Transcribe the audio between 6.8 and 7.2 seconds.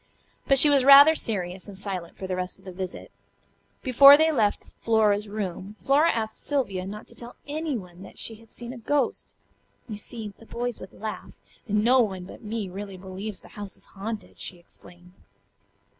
not to